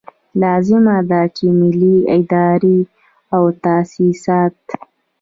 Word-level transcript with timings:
لازمه 0.41 0.97
ده 1.09 1.21
چې 1.35 1.45
ملي 1.59 1.97
ادارې 2.17 2.79
او 3.35 3.43
تاسیسات. 3.63 4.57